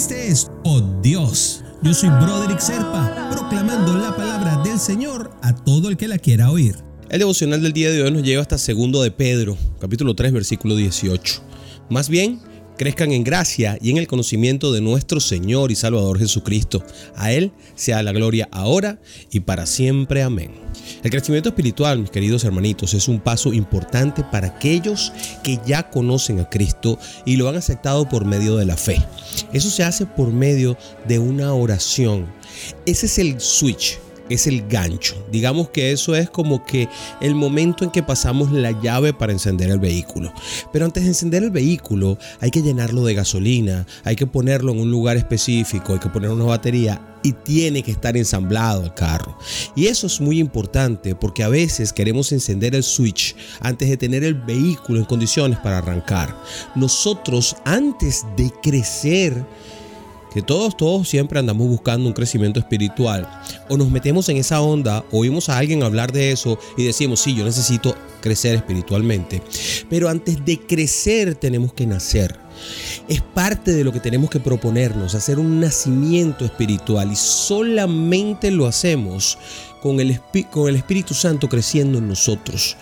Este 0.00 0.28
es 0.28 0.50
Oh 0.64 0.80
Dios. 1.02 1.62
Yo 1.82 1.92
soy 1.92 2.08
Broderick 2.08 2.58
Serpa, 2.58 3.28
proclamando 3.30 3.98
la 3.98 4.16
palabra 4.16 4.62
del 4.62 4.78
Señor 4.78 5.30
a 5.42 5.54
todo 5.54 5.90
el 5.90 5.98
que 5.98 6.08
la 6.08 6.16
quiera 6.16 6.50
oír. 6.50 6.74
El 7.10 7.18
devocional 7.18 7.60
del 7.60 7.74
día 7.74 7.90
de 7.90 8.02
hoy 8.02 8.10
nos 8.10 8.22
lleva 8.22 8.40
hasta 8.40 8.56
segundo 8.56 9.02
de 9.02 9.10
Pedro, 9.10 9.58
capítulo 9.78 10.14
3, 10.14 10.32
versículo 10.32 10.74
18. 10.74 11.42
Más 11.90 12.08
bien, 12.08 12.40
crezcan 12.80 13.12
en 13.12 13.24
gracia 13.24 13.76
y 13.82 13.90
en 13.90 13.98
el 13.98 14.06
conocimiento 14.06 14.72
de 14.72 14.80
nuestro 14.80 15.20
Señor 15.20 15.70
y 15.70 15.74
Salvador 15.74 16.18
Jesucristo. 16.18 16.82
A 17.14 17.30
Él 17.30 17.52
sea 17.74 18.02
la 18.02 18.10
gloria 18.10 18.48
ahora 18.52 18.98
y 19.30 19.40
para 19.40 19.66
siempre. 19.66 20.22
Amén. 20.22 20.52
El 21.02 21.10
crecimiento 21.10 21.50
espiritual, 21.50 21.98
mis 21.98 22.10
queridos 22.10 22.42
hermanitos, 22.42 22.94
es 22.94 23.06
un 23.06 23.20
paso 23.20 23.52
importante 23.52 24.24
para 24.32 24.46
aquellos 24.46 25.12
que 25.44 25.58
ya 25.66 25.90
conocen 25.90 26.40
a 26.40 26.48
Cristo 26.48 26.98
y 27.26 27.36
lo 27.36 27.50
han 27.50 27.56
aceptado 27.56 28.08
por 28.08 28.24
medio 28.24 28.56
de 28.56 28.64
la 28.64 28.78
fe. 28.78 28.96
Eso 29.52 29.68
se 29.68 29.84
hace 29.84 30.06
por 30.06 30.32
medio 30.32 30.78
de 31.06 31.18
una 31.18 31.52
oración. 31.52 32.32
Ese 32.86 33.04
es 33.04 33.18
el 33.18 33.42
switch 33.42 33.98
es 34.34 34.46
el 34.46 34.66
gancho. 34.68 35.14
Digamos 35.30 35.70
que 35.70 35.92
eso 35.92 36.14
es 36.14 36.30
como 36.30 36.64
que 36.64 36.88
el 37.20 37.34
momento 37.34 37.84
en 37.84 37.90
que 37.90 38.02
pasamos 38.02 38.52
la 38.52 38.70
llave 38.80 39.12
para 39.12 39.32
encender 39.32 39.70
el 39.70 39.78
vehículo. 39.78 40.32
Pero 40.72 40.84
antes 40.84 41.02
de 41.02 41.10
encender 41.10 41.42
el 41.42 41.50
vehículo 41.50 42.18
hay 42.40 42.50
que 42.50 42.62
llenarlo 42.62 43.04
de 43.04 43.14
gasolina, 43.14 43.86
hay 44.04 44.16
que 44.16 44.26
ponerlo 44.26 44.72
en 44.72 44.80
un 44.80 44.90
lugar 44.90 45.16
específico, 45.16 45.92
hay 45.92 45.98
que 45.98 46.08
poner 46.08 46.30
una 46.30 46.44
batería 46.44 47.00
y 47.22 47.32
tiene 47.32 47.82
que 47.82 47.90
estar 47.90 48.16
ensamblado 48.16 48.84
el 48.84 48.94
carro. 48.94 49.36
Y 49.74 49.86
eso 49.86 50.06
es 50.06 50.20
muy 50.20 50.38
importante 50.38 51.14
porque 51.14 51.42
a 51.42 51.48
veces 51.48 51.92
queremos 51.92 52.32
encender 52.32 52.74
el 52.74 52.82
switch 52.82 53.36
antes 53.60 53.88
de 53.88 53.96
tener 53.96 54.24
el 54.24 54.34
vehículo 54.34 55.00
en 55.00 55.04
condiciones 55.04 55.58
para 55.58 55.78
arrancar. 55.78 56.34
Nosotros 56.74 57.56
antes 57.64 58.24
de 58.36 58.50
crecer 58.62 59.44
que 60.32 60.42
todos, 60.42 60.76
todos 60.76 61.08
siempre 61.08 61.38
andamos 61.38 61.68
buscando 61.68 62.06
un 62.06 62.12
crecimiento 62.12 62.60
espiritual. 62.60 63.28
O 63.68 63.76
nos 63.76 63.90
metemos 63.90 64.28
en 64.28 64.36
esa 64.36 64.60
onda, 64.60 65.04
oímos 65.10 65.48
a 65.48 65.58
alguien 65.58 65.82
hablar 65.82 66.12
de 66.12 66.32
eso 66.32 66.58
y 66.76 66.84
decimos, 66.84 67.20
sí, 67.20 67.34
yo 67.34 67.44
necesito 67.44 67.96
crecer 68.20 68.54
espiritualmente. 68.54 69.42
Pero 69.88 70.08
antes 70.08 70.44
de 70.44 70.58
crecer 70.58 71.34
tenemos 71.34 71.72
que 71.72 71.86
nacer. 71.86 72.38
Es 73.08 73.22
parte 73.22 73.72
de 73.72 73.84
lo 73.84 73.92
que 73.92 74.00
tenemos 74.00 74.30
que 74.30 74.40
proponernos, 74.40 75.14
hacer 75.14 75.38
un 75.38 75.60
nacimiento 75.60 76.44
espiritual 76.44 77.10
y 77.10 77.16
solamente 77.16 78.50
lo 78.50 78.66
hacemos 78.66 79.38
con 79.80 79.98
el, 79.98 80.20
con 80.50 80.68
el 80.68 80.76
Espíritu 80.76 81.14
Santo 81.14 81.48
creciendo 81.48 81.98
en 81.98 82.08
nosotros. 82.08 82.76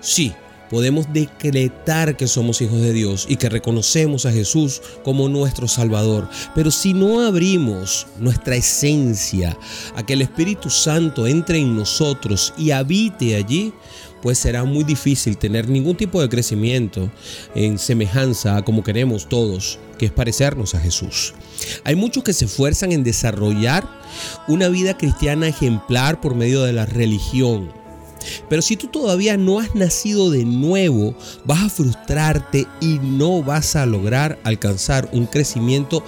Sí, 0.00 0.32
podemos 0.70 1.12
decretar 1.12 2.16
que 2.16 2.28
somos 2.28 2.62
hijos 2.62 2.80
de 2.80 2.92
Dios 2.92 3.26
y 3.28 3.36
que 3.36 3.48
reconocemos 3.48 4.24
a 4.24 4.32
Jesús 4.32 4.80
como 5.02 5.28
nuestro 5.28 5.68
Salvador. 5.68 6.28
Pero 6.54 6.70
si 6.70 6.94
no 6.94 7.20
abrimos 7.20 8.06
nuestra 8.18 8.56
esencia 8.56 9.58
a 9.96 10.06
que 10.06 10.14
el 10.14 10.22
Espíritu 10.22 10.70
Santo 10.70 11.26
entre 11.26 11.58
en 11.58 11.76
nosotros 11.76 12.54
y 12.56 12.70
habite 12.70 13.36
allí, 13.36 13.74
pues 14.22 14.38
será 14.38 14.64
muy 14.64 14.84
difícil 14.84 15.36
tener 15.38 15.68
ningún 15.68 15.96
tipo 15.96 16.20
de 16.20 16.28
crecimiento 16.28 17.10
en 17.54 17.78
semejanza 17.78 18.56
a 18.56 18.62
como 18.62 18.84
queremos 18.84 19.28
todos, 19.28 19.78
que 19.98 20.06
es 20.06 20.12
parecernos 20.12 20.74
a 20.74 20.80
Jesús. 20.80 21.34
Hay 21.84 21.96
muchos 21.96 22.22
que 22.22 22.32
se 22.32 22.44
esfuerzan 22.44 22.92
en 22.92 23.02
desarrollar 23.02 23.88
una 24.46 24.68
vida 24.68 24.96
cristiana 24.96 25.48
ejemplar 25.48 26.20
por 26.20 26.34
medio 26.34 26.62
de 26.62 26.72
la 26.72 26.86
religión 26.86 27.79
pero 28.48 28.62
si 28.62 28.76
tú 28.76 28.88
todavía 28.88 29.36
no 29.36 29.58
has 29.58 29.74
nacido 29.74 30.30
de 30.30 30.44
nuevo, 30.44 31.14
vas 31.44 31.64
a 31.64 31.70
frustrarte 31.70 32.66
y 32.80 32.98
no 33.02 33.42
vas 33.42 33.76
a 33.76 33.86
lograr 33.86 34.38
alcanzar 34.44 35.08
un 35.12 35.26
crecimiento 35.26 36.04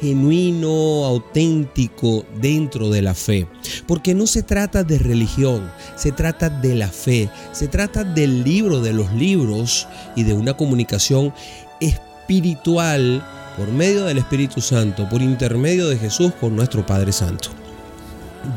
genuino, 0.00 1.04
auténtico 1.04 2.24
dentro 2.40 2.90
de 2.90 3.02
la 3.02 3.14
fe. 3.14 3.46
Porque 3.86 4.14
no 4.14 4.26
se 4.26 4.42
trata 4.42 4.82
de 4.82 4.98
religión, 4.98 5.70
se 5.96 6.12
trata 6.12 6.48
de 6.48 6.74
la 6.74 6.88
fe, 6.88 7.28
se 7.52 7.68
trata 7.68 8.04
del 8.04 8.42
libro 8.42 8.80
de 8.80 8.92
los 8.92 9.12
libros 9.12 9.86
y 10.16 10.22
de 10.24 10.32
una 10.32 10.56
comunicación 10.56 11.34
espiritual 11.80 13.24
por 13.56 13.68
medio 13.68 14.04
del 14.04 14.18
Espíritu 14.18 14.60
Santo, 14.60 15.08
por 15.08 15.20
intermedio 15.20 15.88
de 15.88 15.98
Jesús 15.98 16.32
con 16.40 16.56
nuestro 16.56 16.86
Padre 16.86 17.12
Santo. 17.12 17.50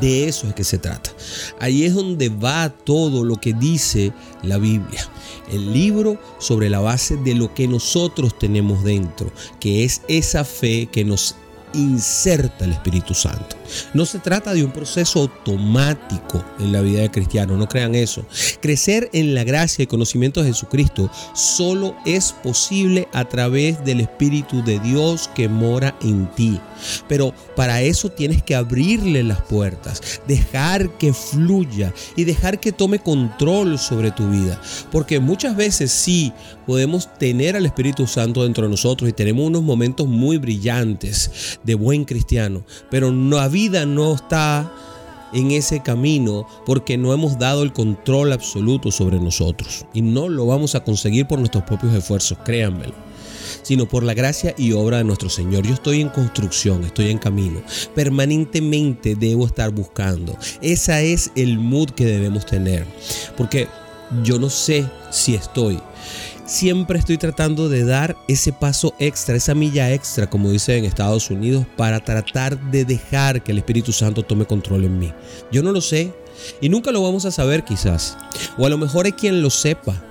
De 0.00 0.28
eso 0.28 0.48
es 0.48 0.54
que 0.54 0.64
se 0.64 0.78
trata. 0.78 1.10
Ahí 1.60 1.84
es 1.84 1.94
donde 1.94 2.28
va 2.28 2.70
todo 2.70 3.24
lo 3.24 3.36
que 3.36 3.52
dice 3.52 4.12
la 4.42 4.58
Biblia. 4.58 5.06
El 5.50 5.72
libro 5.72 6.18
sobre 6.38 6.70
la 6.70 6.80
base 6.80 7.16
de 7.16 7.34
lo 7.34 7.52
que 7.52 7.68
nosotros 7.68 8.38
tenemos 8.38 8.82
dentro, 8.82 9.30
que 9.60 9.84
es 9.84 10.02
esa 10.08 10.44
fe 10.44 10.88
que 10.90 11.04
nos 11.04 11.36
inserta 11.74 12.64
el 12.64 12.72
Espíritu 12.72 13.14
Santo. 13.14 13.56
No 13.92 14.06
se 14.06 14.18
trata 14.18 14.54
de 14.54 14.64
un 14.64 14.72
proceso 14.72 15.20
automático 15.20 16.44
en 16.58 16.72
la 16.72 16.80
vida 16.80 17.00
del 17.00 17.10
cristiano, 17.10 17.56
no 17.56 17.68
crean 17.68 17.94
eso. 17.94 18.24
Crecer 18.60 19.10
en 19.12 19.34
la 19.34 19.44
gracia 19.44 19.82
y 19.82 19.86
conocimiento 19.86 20.42
de 20.42 20.48
Jesucristo 20.48 21.10
solo 21.34 21.96
es 22.04 22.32
posible 22.32 23.08
a 23.12 23.24
través 23.26 23.84
del 23.84 24.00
Espíritu 24.00 24.62
de 24.64 24.78
Dios 24.80 25.30
que 25.34 25.48
mora 25.48 25.96
en 26.02 26.26
ti. 26.34 26.60
Pero 27.08 27.34
para 27.56 27.82
eso 27.82 28.10
tienes 28.10 28.42
que 28.42 28.54
abrirle 28.54 29.22
las 29.22 29.42
puertas, 29.42 30.20
dejar 30.26 30.90
que 30.98 31.12
fluya 31.12 31.92
y 32.16 32.24
dejar 32.24 32.60
que 32.60 32.72
tome 32.72 32.98
control 32.98 33.78
sobre 33.78 34.10
tu 34.10 34.28
vida. 34.28 34.60
Porque 34.90 35.20
muchas 35.20 35.56
veces 35.56 35.90
sí 35.90 36.32
podemos 36.66 37.12
tener 37.18 37.56
al 37.56 37.66
Espíritu 37.66 38.06
Santo 38.06 38.42
dentro 38.42 38.64
de 38.64 38.70
nosotros 38.70 39.08
y 39.08 39.12
tenemos 39.12 39.46
unos 39.46 39.62
momentos 39.62 40.06
muy 40.06 40.38
brillantes 40.38 41.58
de 41.62 41.74
buen 41.74 42.04
cristiano, 42.04 42.64
pero 42.90 43.10
la 43.10 43.48
vida 43.54 43.86
no 43.86 44.14
está 44.14 44.70
en 45.32 45.52
ese 45.52 45.80
camino 45.80 46.46
porque 46.66 46.98
no 46.98 47.12
hemos 47.12 47.38
dado 47.38 47.62
el 47.62 47.72
control 47.72 48.32
absoluto 48.32 48.90
sobre 48.90 49.20
nosotros 49.20 49.86
y 49.94 50.02
no 50.02 50.28
lo 50.28 50.46
vamos 50.46 50.74
a 50.74 50.82
conseguir 50.82 51.26
por 51.26 51.38
nuestros 51.38 51.62
propios 51.62 51.94
esfuerzos, 51.94 52.36
créanmelo 52.44 52.94
sino 53.62 53.86
por 53.86 54.02
la 54.02 54.14
gracia 54.14 54.54
y 54.58 54.72
obra 54.72 54.98
de 54.98 55.04
nuestro 55.04 55.30
Señor. 55.30 55.66
Yo 55.66 55.74
estoy 55.74 56.00
en 56.00 56.08
construcción, 56.08 56.84
estoy 56.84 57.10
en 57.10 57.18
camino. 57.18 57.62
Permanentemente 57.94 59.14
debo 59.14 59.46
estar 59.46 59.70
buscando. 59.70 60.36
Esa 60.60 61.00
es 61.00 61.30
el 61.34 61.58
mood 61.58 61.90
que 61.90 62.04
debemos 62.04 62.44
tener. 62.44 62.84
Porque 63.36 63.68
yo 64.22 64.38
no 64.38 64.50
sé 64.50 64.86
si 65.10 65.34
estoy. 65.34 65.80
Siempre 66.46 66.98
estoy 66.98 67.16
tratando 67.16 67.68
de 67.68 67.84
dar 67.84 68.16
ese 68.28 68.52
paso 68.52 68.94
extra, 68.98 69.34
esa 69.34 69.54
milla 69.54 69.92
extra, 69.92 70.28
como 70.28 70.50
dice 70.50 70.76
en 70.76 70.84
Estados 70.84 71.30
Unidos, 71.30 71.66
para 71.76 72.00
tratar 72.00 72.60
de 72.70 72.84
dejar 72.84 73.42
que 73.42 73.52
el 73.52 73.58
Espíritu 73.58 73.92
Santo 73.92 74.22
tome 74.22 74.44
control 74.44 74.84
en 74.84 74.98
mí. 74.98 75.12
Yo 75.50 75.62
no 75.62 75.72
lo 75.72 75.80
sé 75.80 76.12
y 76.60 76.68
nunca 76.68 76.92
lo 76.92 77.02
vamos 77.02 77.24
a 77.24 77.30
saber 77.30 77.64
quizás. 77.64 78.18
O 78.58 78.66
a 78.66 78.68
lo 78.68 78.76
mejor 78.76 79.06
hay 79.06 79.12
quien 79.12 79.40
lo 79.40 79.50
sepa 79.50 80.02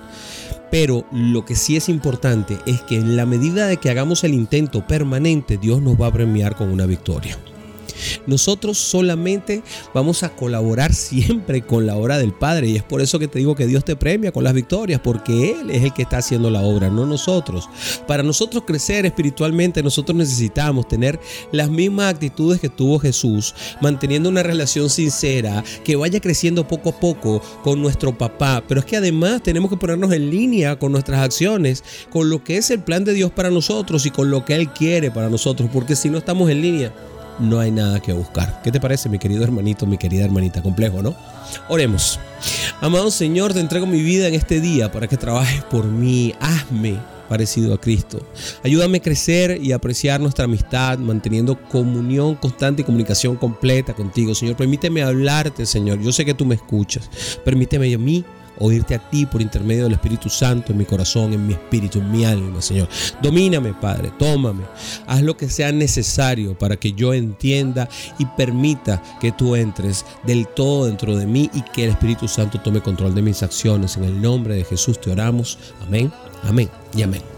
pero 0.74 1.06
lo 1.12 1.44
que 1.44 1.54
sí 1.54 1.76
es 1.76 1.88
importante 1.88 2.58
es 2.66 2.80
que 2.82 2.96
en 2.96 3.16
la 3.16 3.26
medida 3.26 3.68
de 3.68 3.76
que 3.76 3.90
hagamos 3.90 4.24
el 4.24 4.34
intento 4.34 4.84
permanente, 4.84 5.56
Dios 5.56 5.80
nos 5.80 6.00
va 6.00 6.08
a 6.08 6.12
premiar 6.12 6.56
con 6.56 6.68
una 6.68 6.84
victoria. 6.84 7.38
Nosotros 8.26 8.78
solamente 8.78 9.62
vamos 9.92 10.22
a 10.22 10.30
colaborar 10.30 10.92
siempre 10.94 11.62
con 11.62 11.86
la 11.86 11.96
obra 11.96 12.18
del 12.18 12.32
Padre 12.32 12.68
y 12.68 12.76
es 12.76 12.82
por 12.82 13.00
eso 13.00 13.18
que 13.18 13.28
te 13.28 13.38
digo 13.38 13.54
que 13.54 13.66
Dios 13.66 13.84
te 13.84 13.96
premia 13.96 14.32
con 14.32 14.44
las 14.44 14.54
victorias, 14.54 15.00
porque 15.02 15.52
Él 15.52 15.70
es 15.70 15.82
el 15.82 15.92
que 15.92 16.02
está 16.02 16.18
haciendo 16.18 16.50
la 16.50 16.62
obra, 16.62 16.90
no 16.90 17.06
nosotros. 17.06 17.68
Para 18.06 18.22
nosotros 18.22 18.64
crecer 18.66 19.06
espiritualmente, 19.06 19.82
nosotros 19.82 20.16
necesitamos 20.16 20.88
tener 20.88 21.18
las 21.52 21.70
mismas 21.70 22.12
actitudes 22.12 22.60
que 22.60 22.68
tuvo 22.68 22.98
Jesús, 22.98 23.54
manteniendo 23.80 24.28
una 24.28 24.42
relación 24.42 24.90
sincera, 24.90 25.62
que 25.84 25.96
vaya 25.96 26.20
creciendo 26.20 26.66
poco 26.66 26.90
a 26.90 27.00
poco 27.00 27.42
con 27.62 27.80
nuestro 27.80 28.16
papá. 28.16 28.62
Pero 28.66 28.80
es 28.80 28.86
que 28.86 28.96
además 28.96 29.42
tenemos 29.42 29.70
que 29.70 29.76
ponernos 29.76 30.12
en 30.12 30.30
línea 30.30 30.78
con 30.78 30.92
nuestras 30.92 31.20
acciones, 31.20 31.84
con 32.10 32.30
lo 32.30 32.42
que 32.42 32.56
es 32.56 32.70
el 32.70 32.82
plan 32.82 33.04
de 33.04 33.14
Dios 33.14 33.30
para 33.30 33.50
nosotros 33.50 34.06
y 34.06 34.10
con 34.10 34.30
lo 34.30 34.44
que 34.44 34.54
Él 34.54 34.72
quiere 34.72 35.10
para 35.10 35.28
nosotros, 35.28 35.68
porque 35.72 35.96
si 35.96 36.10
no 36.10 36.18
estamos 36.18 36.50
en 36.50 36.62
línea, 36.62 36.92
no 37.38 37.60
hay 37.60 37.70
nada 37.70 38.00
que 38.00 38.12
buscar. 38.12 38.60
¿Qué 38.62 38.70
te 38.70 38.80
parece, 38.80 39.08
mi 39.08 39.18
querido 39.18 39.44
hermanito, 39.44 39.86
mi 39.86 39.98
querida 39.98 40.24
hermanita? 40.24 40.62
Complejo, 40.62 41.02
¿no? 41.02 41.14
Oremos. 41.68 42.18
Amado 42.80 43.10
Señor, 43.10 43.52
te 43.52 43.60
entrego 43.60 43.86
mi 43.86 44.02
vida 44.02 44.28
en 44.28 44.34
este 44.34 44.60
día 44.60 44.90
para 44.92 45.06
que 45.06 45.16
trabajes 45.16 45.62
por 45.64 45.86
mí. 45.86 46.34
Hazme 46.40 46.98
parecido 47.28 47.74
a 47.74 47.80
Cristo. 47.80 48.26
Ayúdame 48.62 48.98
a 48.98 49.02
crecer 49.02 49.58
y 49.62 49.72
apreciar 49.72 50.20
nuestra 50.20 50.44
amistad, 50.44 50.98
manteniendo 50.98 51.58
comunión 51.68 52.34
constante 52.36 52.82
y 52.82 52.84
comunicación 52.84 53.36
completa 53.36 53.94
contigo. 53.94 54.34
Señor, 54.34 54.56
permíteme 54.56 55.02
hablarte, 55.02 55.66
Señor. 55.66 56.00
Yo 56.00 56.12
sé 56.12 56.24
que 56.24 56.34
tú 56.34 56.44
me 56.44 56.54
escuchas. 56.54 57.08
Permíteme 57.44 57.92
a 57.92 57.98
mí 57.98 58.24
oírte 58.58 58.94
a 58.94 59.10
ti 59.10 59.26
por 59.26 59.42
intermedio 59.42 59.84
del 59.84 59.94
Espíritu 59.94 60.28
Santo 60.28 60.72
en 60.72 60.78
mi 60.78 60.84
corazón, 60.84 61.32
en 61.32 61.46
mi 61.46 61.54
espíritu, 61.54 61.98
en 61.98 62.10
mi 62.10 62.24
alma, 62.24 62.60
Señor. 62.60 62.88
Domíname, 63.22 63.74
Padre, 63.74 64.12
tómame. 64.18 64.64
Haz 65.06 65.22
lo 65.22 65.36
que 65.36 65.48
sea 65.48 65.72
necesario 65.72 66.56
para 66.58 66.76
que 66.76 66.92
yo 66.92 67.14
entienda 67.14 67.88
y 68.18 68.26
permita 68.26 69.02
que 69.20 69.32
tú 69.32 69.56
entres 69.56 70.04
del 70.24 70.46
todo 70.48 70.86
dentro 70.86 71.16
de 71.16 71.26
mí 71.26 71.50
y 71.52 71.62
que 71.62 71.84
el 71.84 71.90
Espíritu 71.90 72.28
Santo 72.28 72.60
tome 72.60 72.80
control 72.80 73.14
de 73.14 73.22
mis 73.22 73.42
acciones. 73.42 73.96
En 73.96 74.04
el 74.04 74.20
nombre 74.20 74.54
de 74.54 74.64
Jesús 74.64 75.00
te 75.00 75.10
oramos. 75.10 75.58
Amén, 75.86 76.12
amén 76.42 76.68
y 76.96 77.02
amén. 77.02 77.33